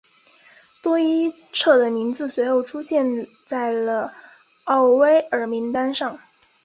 [0.81, 4.11] 多伊彻的名字随后出现在了
[4.63, 6.19] 奥威尔名单上。